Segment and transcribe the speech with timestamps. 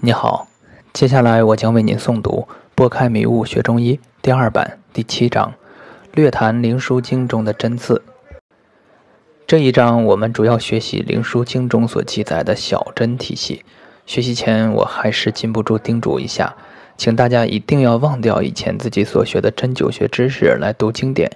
[0.00, 0.46] 你好，
[0.92, 5.54] 接下来我将为您诵读《拨开迷雾学中医》第二版第七章，
[6.12, 8.02] 略谈《灵枢经》中的针刺。
[9.46, 13.64] 这一章我们主要学习《灵枢经》中所记载的小针体系。
[14.04, 16.54] 学习前，我还是禁不住叮嘱一下，
[16.98, 21.30] 请大家一定要忘掉以前自己所学的针灸学知识来读经典。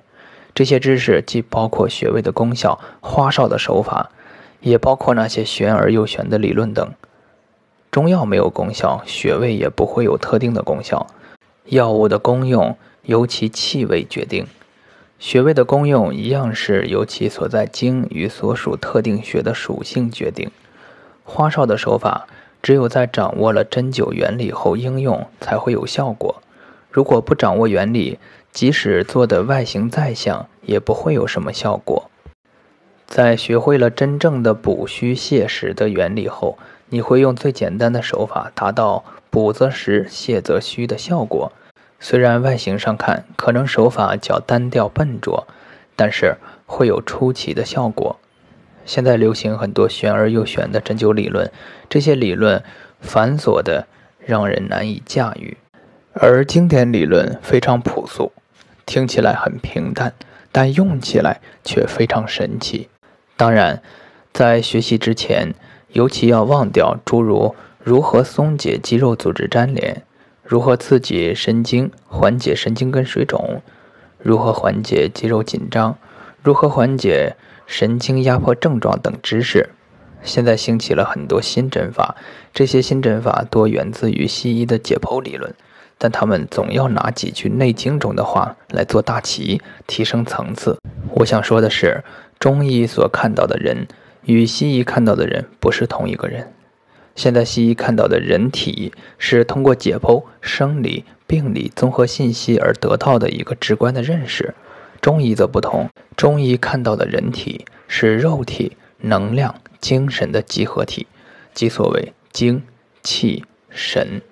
[0.54, 4.10] 这些知识既包括穴位的功效、花哨的手法，
[4.60, 6.92] 也包括那些玄而又玄的理论等。
[7.90, 11.08] 中药没有功效，穴位也不会有特定的功效。
[11.64, 14.46] 药物的功用由其气味决定，
[15.18, 20.50] 穴位的功用一样是由其所在经与所属特定穴的属性决定。
[21.24, 22.28] 花哨的手法，
[22.62, 26.42] 只有在掌握了针灸原理后应用才会有效果。
[26.90, 28.18] 如果不掌握原理，
[28.52, 32.08] 即使做的外形再像，也不会有什么效果。
[33.06, 36.58] 在学会了真正的补虚泻实的原理后，
[36.90, 41.52] 你会用最简单的手法达到补则实、泻则虚的效果。
[42.00, 45.46] 虽然外形上看可能手法较单调笨拙，
[45.94, 48.18] 但是会有出奇的效果。
[48.84, 51.52] 现在流行很多玄而又玄的针灸理论，
[51.88, 52.64] 这些理论
[53.00, 53.86] 繁琐的
[54.18, 55.56] 让人难以驾驭，
[56.12, 58.32] 而经典理论非常朴素，
[58.84, 60.12] 听起来很平淡，
[60.50, 62.88] 但用起来却非常神奇。
[63.36, 63.80] 当然，
[64.32, 65.54] 在学习之前。
[65.92, 70.02] 尤其要忘掉诸如如何松解肌肉组织粘连，
[70.44, 73.62] 如何刺激神经缓解神经根水肿，
[74.18, 75.96] 如何缓解肌肉紧张，
[76.42, 79.70] 如何缓解神经压迫症状等知识。
[80.22, 82.14] 现在兴起了很多新针法，
[82.52, 85.54] 这些新针法多源自于西医的解剖理论，
[85.96, 90.76] 但他们总要拿几句《内经》中的话来做大旗，提升层次。
[91.14, 92.04] 我想说的是，
[92.38, 93.88] 中医所看到的人。
[94.24, 96.52] 与西医看到的人不是同一个人。
[97.16, 104.54] 现在西医看到的人体是通过解剖、生理、病理综合信息而得到的一个直观的认识，
[105.00, 105.88] 中医则不同。
[106.16, 111.06] 中医看到的人体是肉体、能量、精神的集合体，
[111.52, 112.62] 即所谓精、
[113.02, 114.22] 气、神。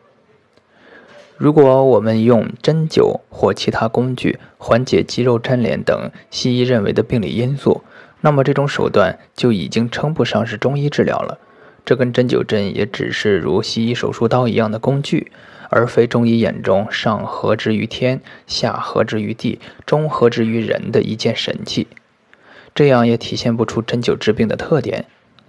[1.36, 7.82] 如果我们用针灸或其他工具缓解肌肉粘连等西医认为的病理因素，
[8.20, 11.38] 那么这种手段就已经称不上是中医治疗了，
[11.84, 15.30] 这根针灸针也只是如西医手术刀一样的工具，
[15.70, 21.86] 而非中医眼中上合之于天，下合之于地，中合之于人的一件神器。
[22.74, 25.06] 这样也体现不出针灸治病的特点。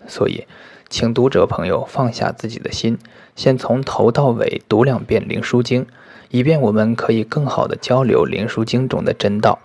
[0.08, 0.46] 所以，
[0.90, 2.98] 请读者朋友放下自己的心，
[3.36, 5.86] 先从头到尾读两遍《灵枢经》，
[6.30, 9.60] 以便我们可以更好的交流《灵枢经》中的真道。